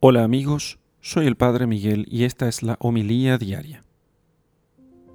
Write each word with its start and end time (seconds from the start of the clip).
Hola 0.00 0.22
amigos, 0.22 0.78
soy 1.00 1.26
el 1.26 1.34
Padre 1.34 1.66
Miguel 1.66 2.06
y 2.08 2.22
esta 2.22 2.46
es 2.46 2.62
la 2.62 2.76
homilía 2.78 3.36
diaria. 3.36 3.84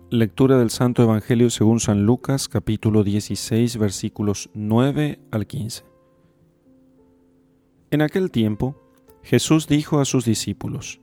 Lectura 0.09 0.57
del 0.57 0.71
Santo 0.71 1.01
Evangelio 1.01 1.49
según 1.51 1.79
San 1.79 2.05
Lucas 2.05 2.49
capítulo 2.49 3.05
16 3.05 3.77
versículos 3.77 4.49
9 4.53 5.21
al 5.31 5.47
15. 5.47 5.85
En 7.91 8.01
aquel 8.01 8.29
tiempo, 8.29 8.75
Jesús 9.23 9.67
dijo 9.67 10.01
a 10.01 10.05
sus 10.05 10.25
discípulos, 10.25 10.99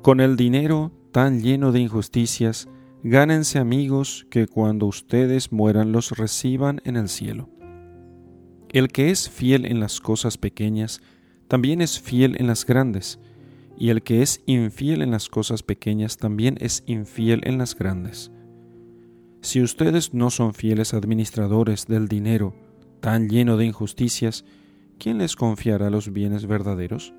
Con 0.00 0.20
el 0.20 0.36
dinero 0.36 0.92
tan 1.12 1.42
lleno 1.42 1.72
de 1.72 1.80
injusticias, 1.80 2.70
gánense 3.02 3.58
amigos 3.58 4.26
que 4.30 4.46
cuando 4.46 4.86
ustedes 4.86 5.52
mueran 5.52 5.92
los 5.92 6.12
reciban 6.12 6.80
en 6.84 6.96
el 6.96 7.10
cielo. 7.10 7.50
El 8.70 8.88
que 8.88 9.10
es 9.10 9.28
fiel 9.28 9.66
en 9.66 9.78
las 9.78 10.00
cosas 10.00 10.38
pequeñas, 10.38 11.02
también 11.48 11.80
es 11.80 12.00
fiel 12.00 12.36
en 12.38 12.46
las 12.46 12.66
grandes, 12.66 13.18
y 13.78 13.90
el 13.90 14.02
que 14.02 14.22
es 14.22 14.42
infiel 14.46 15.02
en 15.02 15.10
las 15.10 15.28
cosas 15.28 15.62
pequeñas 15.62 16.16
también 16.16 16.56
es 16.60 16.82
infiel 16.86 17.42
en 17.44 17.58
las 17.58 17.74
grandes. 17.74 18.30
Si 19.42 19.62
ustedes 19.62 20.14
no 20.14 20.30
son 20.30 20.54
fieles 20.54 20.94
administradores 20.94 21.86
del 21.86 22.08
dinero 22.08 22.54
tan 23.00 23.28
lleno 23.28 23.56
de 23.56 23.66
injusticias, 23.66 24.44
¿quién 24.98 25.18
les 25.18 25.36
confiará 25.36 25.90
los 25.90 26.12
bienes 26.12 26.46
verdaderos? 26.46 27.14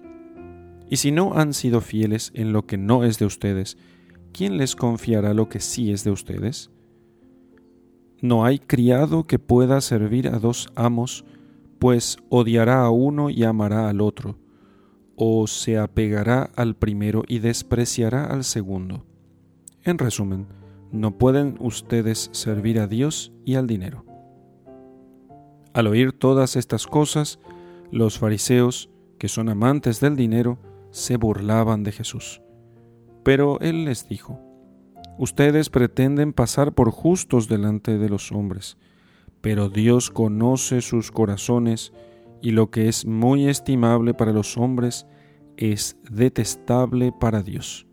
Y 0.89 0.97
si 0.97 1.11
no 1.11 1.33
han 1.35 1.53
sido 1.53 1.81
fieles 1.81 2.31
en 2.33 2.53
lo 2.53 2.65
que 2.65 2.77
no 2.77 3.03
es 3.03 3.19
de 3.19 3.25
ustedes, 3.25 3.77
¿quién 4.33 4.57
les 4.57 4.75
confiará 4.75 5.33
lo 5.33 5.47
que 5.47 5.59
sí 5.59 5.91
es 5.91 6.03
de 6.03 6.11
ustedes? 6.11 6.71
No 8.21 8.45
hay 8.45 8.59
criado 8.59 9.27
que 9.27 9.37
pueda 9.37 9.79
servir 9.79 10.27
a 10.27 10.39
dos 10.39 10.69
amos, 10.75 11.23
pues 11.79 12.17
odiará 12.29 12.83
a 12.83 12.89
uno 12.89 13.29
y 13.29 13.43
amará 13.43 13.89
al 13.89 14.01
otro, 14.01 14.37
o 15.15 15.47
se 15.47 15.77
apegará 15.77 16.49
al 16.55 16.75
primero 16.75 17.23
y 17.27 17.39
despreciará 17.39 18.25
al 18.25 18.43
segundo. 18.43 19.05
En 19.83 19.97
resumen, 19.97 20.47
no 20.91 21.17
pueden 21.17 21.55
ustedes 21.59 22.29
servir 22.33 22.79
a 22.79 22.87
Dios 22.87 23.33
y 23.45 23.55
al 23.55 23.67
dinero. 23.67 24.05
Al 25.73 25.87
oír 25.87 26.13
todas 26.13 26.55
estas 26.55 26.87
cosas, 26.87 27.39
los 27.91 28.19
fariseos, 28.19 28.89
que 29.17 29.27
son 29.27 29.49
amantes 29.49 29.99
del 29.99 30.15
dinero, 30.15 30.59
se 30.91 31.17
burlaban 31.17 31.83
de 31.83 31.91
Jesús. 31.91 32.41
Pero 33.23 33.59
él 33.59 33.85
les 33.85 34.07
dijo, 34.07 34.39
Ustedes 35.17 35.71
pretenden 35.71 36.31
pasar 36.31 36.73
por 36.73 36.91
justos 36.91 37.47
delante 37.47 37.97
de 37.97 38.07
los 38.07 38.31
hombres, 38.31 38.77
pero 39.41 39.69
Dios 39.69 40.09
conoce 40.09 40.81
sus 40.81 41.11
corazones 41.11 41.93
y 42.41 42.51
lo 42.51 42.69
que 42.69 42.87
es 42.87 43.05
muy 43.05 43.47
estimable 43.47 44.13
para 44.13 44.31
los 44.31 44.57
hombres 44.57 45.05
es 45.57 45.97
detestable 46.09 47.11
para 47.11 47.43
Dios. 47.43 47.87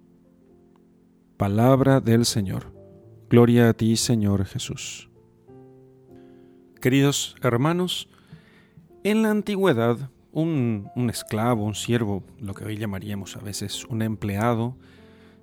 Palabra 1.37 2.01
del 2.01 2.25
Señor. 2.25 2.73
Gloria 3.29 3.71
a 3.71 3.73
ti, 3.73 3.97
Señor 3.97 4.45
Jesús. 4.45 5.11
Queridos 6.81 7.37
hermanos, 7.43 8.09
en 9.03 9.23
la 9.23 9.31
antigüedad, 9.31 10.11
un, 10.33 10.91
esclavo, 11.09 11.65
un 11.65 11.75
siervo, 11.75 12.23
lo 12.41 12.55
que 12.55 12.65
hoy 12.65 12.77
llamaríamos 12.77 13.37
a 13.37 13.41
veces 13.41 13.85
un 13.87 14.03
empleado, 14.03 14.77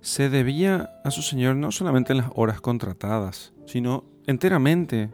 se 0.01 0.29
debía 0.29 0.91
a 1.03 1.11
su 1.11 1.21
señor 1.21 1.55
no 1.55 1.71
solamente 1.71 2.13
en 2.13 2.19
las 2.19 2.31
horas 2.35 2.61
contratadas, 2.61 3.53
sino 3.65 4.03
enteramente 4.27 5.09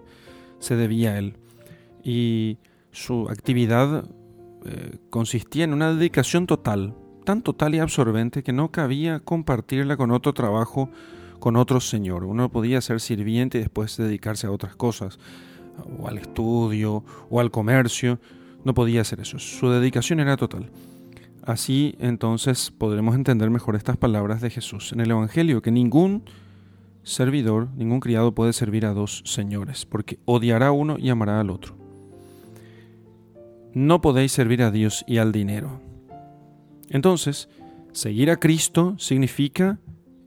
se 0.60 0.76
debía 0.76 1.12
a 1.12 1.18
él. 1.20 1.38
Y 2.04 2.58
su 2.92 3.28
actividad 3.30 4.06
eh, 4.66 4.98
consistía 5.10 5.64
en 5.64 5.74
una 5.74 5.94
dedicación 5.94 6.48
total, 6.48 6.96
tan 7.26 7.42
total 7.42 7.76
y 7.76 7.80
absorbente 7.80 8.44
que 8.44 8.54
no 8.54 8.72
cabía 8.72 9.20
compartirla 9.20 9.98
con 9.98 10.12
otro 10.12 10.34
trabajo, 10.34 10.90
con 11.40 11.56
otro 11.56 11.80
señor. 11.80 12.24
Uno 12.24 12.50
podía 12.50 12.82
ser 12.82 13.00
sirviente 13.00 13.58
y 13.58 13.62
después 13.62 13.98
dedicarse 13.98 14.48
a 14.48 14.52
otras 14.52 14.76
cosas, 14.76 15.20
o 16.00 16.08
al 16.08 16.18
estudio, 16.18 17.04
o 17.30 17.40
al 17.40 17.52
comercio. 17.52 18.20
No 18.64 18.74
podía 18.74 19.02
hacer 19.02 19.20
eso. 19.20 19.40
Su 19.40 19.70
dedicación 19.70 20.20
era 20.20 20.38
total. 20.38 20.70
Así 21.44 21.96
entonces 22.00 22.72
podremos 22.72 23.16
entender 23.16 23.50
mejor 23.50 23.76
estas 23.78 23.96
palabras 23.96 24.42
de 24.42 24.50
Jesús 24.50 24.92
en 24.92 25.00
el 25.00 25.12
Evangelio, 25.12 25.62
que 25.62 25.72
ningún 25.72 26.24
servidor, 27.08 27.70
ningún 27.76 28.00
criado 28.00 28.34
puede 28.34 28.54
servir 28.54 28.86
a 28.86 28.94
dos 28.94 29.24
señores, 29.26 29.86
porque 29.86 30.20
odiará 30.26 30.68
a 30.68 30.72
uno 30.72 30.98
y 31.00 31.10
amará 31.10 31.40
al 31.40 31.50
otro. 31.50 31.76
No 33.74 34.02
podéis 34.02 34.32
servir 34.32 34.62
a 34.62 34.72
Dios 34.72 35.06
y 35.08 35.18
al 35.18 35.32
dinero. 35.32 35.80
Entonces, 36.90 37.50
seguir 37.92 38.30
a 38.30 38.38
Cristo 38.38 38.96
significa 38.98 39.80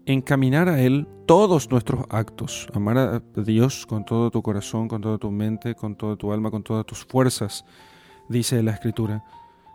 encaminar 0.06 0.68
a 0.68 0.80
Él 0.80 1.06
todos 1.26 1.70
nuestros 1.70 2.04
actos, 2.08 2.66
amar 2.74 2.98
a 2.98 3.22
Dios 3.36 3.86
con 3.86 4.04
todo 4.04 4.30
tu 4.30 4.42
corazón, 4.42 4.88
con 4.88 5.00
toda 5.00 5.18
tu 5.18 5.30
mente, 5.30 5.74
con 5.74 5.96
toda 5.96 6.16
tu 6.16 6.32
alma, 6.32 6.50
con 6.50 6.62
todas 6.62 6.86
tus 6.86 7.04
fuerzas, 7.04 7.64
dice 8.28 8.62
la 8.62 8.72
Escritura. 8.72 9.24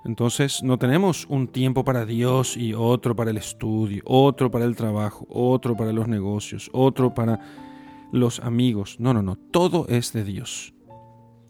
Entonces 0.05 0.61
no 0.61 0.77
tenemos 0.77 1.25
un 1.29 1.47
tiempo 1.47 1.83
para 1.83 2.05
Dios 2.05 2.57
y 2.57 2.75
otro 2.75 3.15
para 3.15 3.31
el 3.31 3.37
estudio, 3.37 4.03
otro 4.05 4.51
para 4.51 4.65
el 4.65 4.75
trabajo, 4.75 5.25
otro 5.29 5.75
para 5.75 5.91
los 5.91 6.07
negocios, 6.07 6.69
otro 6.73 7.15
para 7.15 7.39
los 8.11 8.39
amigos. 8.39 8.97
No, 8.99 9.15
no, 9.15 9.23
no, 9.23 9.35
todo 9.35 9.87
es 9.89 10.13
de 10.13 10.23
Dios. 10.23 10.75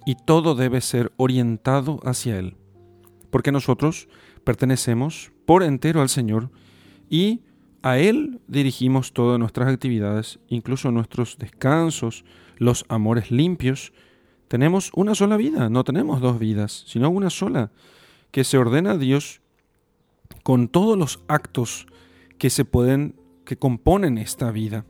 Y 0.06 0.16
todo 0.16 0.56
debe 0.56 0.80
ser 0.80 1.12
orientado 1.18 2.00
hacia 2.06 2.40
Él. 2.40 2.56
Porque 3.30 3.52
nosotros 3.52 4.08
pertenecemos 4.46 5.34
por 5.46 5.62
entero 5.62 6.02
al 6.02 6.08
Señor 6.08 6.50
y 7.10 7.42
a 7.82 7.98
Él 7.98 8.40
dirigimos 8.48 9.12
todas 9.12 9.38
nuestras 9.38 9.68
actividades, 9.68 10.40
incluso 10.48 10.92
nuestros 10.92 11.38
descansos, 11.38 12.24
los 12.56 12.86
amores 12.88 13.32
limpios. 13.32 13.92
Tenemos 14.48 14.92
una 14.96 15.14
sola 15.14 15.36
vida, 15.36 15.70
no 15.70 15.84
tenemos 15.84 16.22
dos 16.22 16.40
vidas, 16.40 16.86
sino 16.88 17.10
una 17.10 17.30
sola 17.30 17.72
que 18.36 18.44
se 18.44 18.58
ordena 18.58 18.92
a 18.92 18.98
Dios 18.98 19.40
con 20.44 20.68
todos 20.68 20.98
los 20.98 21.22
actos 21.30 21.88
que 22.38 22.50
se 22.50 22.66
pueden, 22.66 23.16
que 23.46 23.56
componen 23.56 24.18
esta 24.18 24.52
vida. 24.52 24.86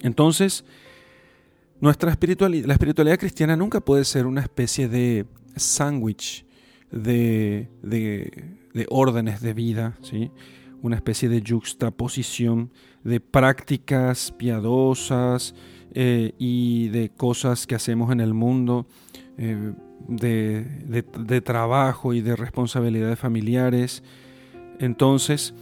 Entonces, 0.00 0.64
nuestra 1.80 2.10
espiritualidad, 2.10 2.66
la 2.66 2.72
espiritualidad 2.72 3.20
cristiana 3.20 3.54
nunca 3.54 3.78
puede 3.78 4.04
ser 4.04 4.26
una 4.26 4.40
especie 4.40 4.88
de 4.88 5.24
sándwich 5.54 6.44
de, 6.90 7.68
de, 7.80 8.86
órdenes 8.88 9.40
de 9.40 9.54
vida, 9.54 9.96
¿sí? 10.02 10.32
una 10.82 10.96
especie 10.96 11.28
de 11.28 11.44
juxtaposición 11.48 12.72
de 13.04 13.20
prácticas 13.20 14.32
piadosas 14.32 15.54
eh, 15.94 16.32
y 16.40 16.88
de 16.88 17.08
cosas 17.10 17.68
que 17.68 17.76
hacemos 17.76 18.10
en 18.10 18.18
el 18.18 18.34
mundo. 18.34 18.88
Eh, 19.38 19.72
de, 20.08 21.40
trabajo 21.40 22.12
y 22.12 22.20
de 22.20 22.36
responsabilidades 22.36 23.18
familiares. 23.18 24.02
Entonces, 24.78 25.54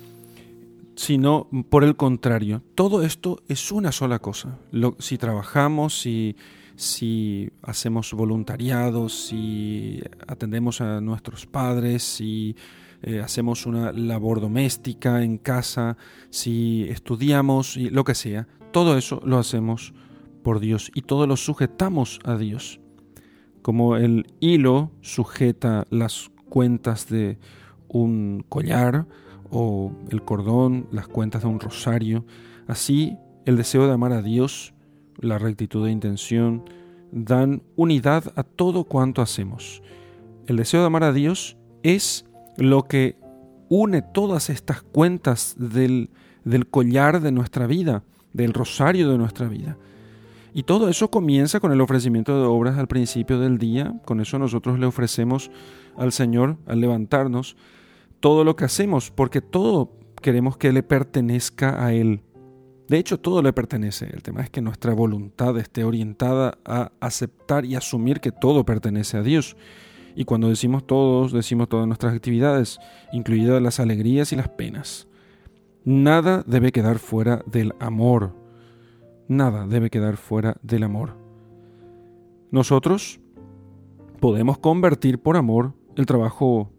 sino 0.97 1.49
por 1.69 1.85
el 1.85 1.97
contrario, 1.97 2.63
todo 2.75 3.03
esto 3.03 3.43
es 3.49 3.71
una 3.73 3.93
sola 3.93 4.19
cosa. 4.19 4.59
si 4.99 5.19
trabajamos, 5.19 6.01
si, 6.01 6.37
si 6.77 7.51
hacemos 7.63 8.13
voluntariados, 8.13 9.27
si 9.27 10.03
atendemos 10.27 10.81
a 10.81 11.01
nuestros 11.01 11.47
padres, 11.47 12.03
si 12.03 12.57
eh, 13.03 13.21
hacemos 13.21 13.67
una 13.67 13.93
labor 13.93 14.41
doméstica 14.41 15.23
en 15.23 15.39
casa, 15.39 15.97
si 16.31 16.87
estudiamos, 16.89 17.77
y 17.77 17.91
lo 17.91 18.05
que 18.05 18.15
sea, 18.15 18.47
todo 18.73 18.97
eso 18.97 19.21
lo 19.25 19.39
hacemos 19.39 19.93
por 20.43 20.61
Dios 20.61 20.91
y 20.95 21.03
todo 21.03 21.27
lo 21.27 21.37
sujetamos 21.37 22.19
a 22.25 22.37
Dios 22.37 22.81
como 23.63 23.97
el 23.97 24.33
hilo 24.41 24.91
sujeta 25.01 25.87
las 25.91 26.31
cuentas 26.49 27.09
de 27.09 27.39
un 27.89 28.45
collar 28.49 29.07
o 29.51 29.93
el 30.11 30.23
cordón, 30.23 30.87
las 30.93 31.09
cuentas 31.09 31.43
de 31.43 31.49
un 31.49 31.61
rosario, 31.61 32.25
así 32.67 33.17
el 33.47 33.57
deseo 33.57 33.87
de 33.87 33.93
amar 33.93 34.13
a 34.13 34.23
Dios, 34.23 34.75
la 35.19 35.39
rectitud 35.39 35.85
de 35.85 35.93
intención, 35.93 36.65
dan 37.13 37.63
unidad 37.77 38.33
a 38.37 38.43
todo 38.43 38.85
cuanto 38.85 39.23
hacemos. 39.23 39.83
El 40.47 40.57
deseo 40.57 40.81
de 40.81 40.87
amar 40.87 41.05
a 41.05 41.13
Dios 41.13 41.57
es 41.83 42.27
lo 42.57 42.85
que 42.85 43.17
une 43.69 44.03
todas 44.03 44.51
estas 44.51 44.83
cuentas 44.83 45.55
del, 45.59 46.11
del 46.45 46.67
collar 46.67 47.21
de 47.21 47.33
nuestra 47.33 47.67
vida, 47.67 48.05
del 48.33 48.53
rosario 48.53 49.11
de 49.11 49.19
nuestra 49.19 49.49
vida. 49.49 49.77
Y 50.53 50.65
todo 50.65 50.89
eso 50.89 51.11
comienza 51.11 51.61
con 51.61 51.73
el 51.73 51.81
ofrecimiento 51.81 52.41
de 52.41 52.47
obras 52.47 52.79
al 52.79 52.89
principio 52.89 53.39
del 53.39 53.59
día. 53.59 54.01
Con 54.05 54.21
eso 54.21 54.39
nosotros 54.39 54.79
le 54.79 54.87
ofrecemos 54.87 55.51
al 55.97 56.13
Señor, 56.13 56.57
al 56.67 56.81
levantarnos, 56.81 57.57
todo 58.21 58.45
lo 58.45 58.57
que 58.57 58.65
hacemos, 58.65 59.11
porque 59.11 59.41
todo 59.41 59.93
queremos 60.21 60.57
que 60.57 60.73
le 60.73 60.83
pertenezca 60.83 61.85
a 61.85 61.93
Él. 61.93 62.23
De 62.89 62.99
hecho, 62.99 63.21
todo 63.21 63.41
le 63.41 63.53
pertenece. 63.53 64.11
El 64.13 64.23
tema 64.23 64.43
es 64.43 64.51
que 64.51 64.61
nuestra 64.61 64.93
voluntad 64.95 65.57
esté 65.59 65.85
orientada 65.85 66.59
a 66.65 66.91
aceptar 66.99 67.65
y 67.65 67.77
asumir 67.77 68.21
que 68.21 68.33
todo 68.33 68.65
pertenece 68.65 69.17
a 69.17 69.23
Dios. 69.23 69.57
Y 70.17 70.25
cuando 70.25 70.49
decimos 70.49 70.85
todos, 70.87 71.33
decimos 71.33 71.69
todas 71.69 71.87
nuestras 71.87 72.15
actividades, 72.15 72.81
incluidas 73.13 73.63
las 73.63 73.79
alegrías 73.79 74.33
y 74.33 74.37
las 74.37 74.49
penas. 74.49 75.07
Nada 75.85 76.43
debe 76.47 76.73
quedar 76.73 76.99
fuera 76.99 77.45
del 77.47 77.75
amor. 77.79 78.40
Nada 79.31 79.69
debe 79.69 79.91
quedar 79.91 80.17
fuera 80.17 80.57
del 80.61 80.83
amor. 80.83 81.17
Nosotros 82.51 83.21
podemos 84.19 84.59
convertir 84.59 85.21
por 85.21 85.37
amor 85.37 85.73
el 85.95 86.05
trabajo 86.05 86.73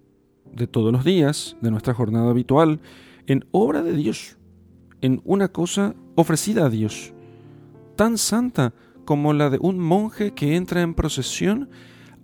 de 0.51 0.67
todos 0.67 0.91
los 0.91 1.05
días, 1.05 1.55
de 1.61 1.71
nuestra 1.71 1.93
jornada 1.93 2.29
habitual, 2.29 2.81
en 3.25 3.45
obra 3.51 3.83
de 3.83 3.93
Dios, 3.93 4.37
en 4.99 5.21
una 5.23 5.47
cosa 5.47 5.95
ofrecida 6.15 6.65
a 6.65 6.69
Dios, 6.69 7.13
tan 7.95 8.17
santa 8.17 8.73
como 9.05 9.31
la 9.31 9.49
de 9.49 9.57
un 9.61 9.79
monje 9.79 10.33
que 10.33 10.57
entra 10.57 10.81
en 10.81 10.93
procesión 10.93 11.69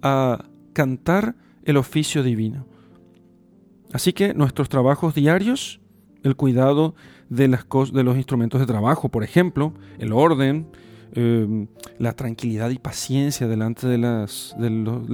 a 0.01 0.43
cantar 0.73 1.37
el 1.63 1.77
oficio 1.77 2.21
divino. 2.21 2.67
Así 3.93 4.11
que 4.11 4.33
nuestros 4.33 4.67
trabajos 4.67 5.15
diarios, 5.15 5.79
el 6.27 6.35
cuidado 6.35 6.95
de, 7.29 7.47
las 7.47 7.65
de 7.91 8.03
los 8.03 8.17
instrumentos 8.17 8.59
de 8.59 8.67
trabajo, 8.67 9.09
por 9.09 9.23
ejemplo, 9.23 9.73
el 9.99 10.13
orden, 10.13 10.67
em, 11.13 11.67
la 11.97 12.13
tranquilidad 12.13 12.69
y 12.69 12.77
paciencia 12.77 13.47
delante 13.47 13.87
de 13.87 13.97
las, 13.97 14.55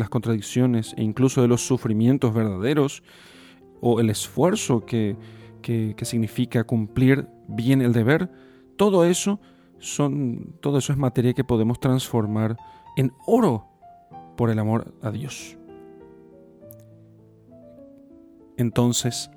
contradicciones 0.09 0.93
e 0.97 1.03
incluso 1.03 1.41
de 1.41 1.47
los 1.47 1.65
sufrimientos 1.65 2.33
verdaderos, 2.33 3.03
o 3.81 3.99
el 3.99 4.09
esfuerzo 4.09 4.85
que, 4.85 5.17
que, 5.61 5.93
que 5.95 6.05
significa 6.05 6.63
cumplir 6.63 7.27
bien 7.47 7.81
el 7.81 7.93
deber, 7.93 8.29
todo 8.77 9.05
eso 9.05 9.39
son, 9.79 10.55
todo 10.61 10.77
eso 10.77 10.93
es 10.93 10.97
materia 10.97 11.33
que 11.33 11.43
podemos 11.43 11.79
transformar 11.79 12.57
en 12.95 13.11
oro 13.25 13.67
por 14.37 14.49
el 14.49 14.59
amor 14.59 14.93
a 15.01 15.11
Dios. 15.11 15.57
Entonces, 18.57 19.29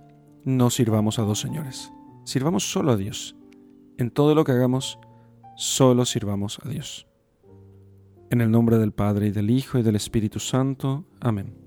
no 0.47 0.71
sirvamos 0.71 1.19
a 1.19 1.23
dos 1.23 1.41
señores, 1.41 1.93
sirvamos 2.25 2.71
solo 2.71 2.93
a 2.93 2.97
Dios. 2.97 3.37
En 3.99 4.11
todo 4.13 4.35
lo 4.35 4.45
que 4.45 4.53
hagamos, 4.53 4.99
solo 5.57 6.05
sirvamos 6.05 6.61
a 6.65 6.69
Dios. 6.69 7.09
En 8.31 8.41
el 8.41 8.51
nombre 8.53 8.79
del 8.79 8.93
Padre 8.93 9.27
y 9.27 9.31
del 9.33 9.51
Hijo 9.51 9.79
y 9.79 9.83
del 9.83 9.97
Espíritu 9.97 10.39
Santo. 10.39 11.05
Amén. 11.21 11.66